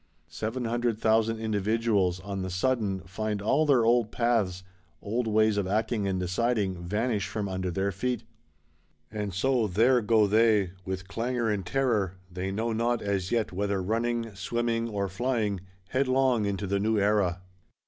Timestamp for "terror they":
11.63-12.49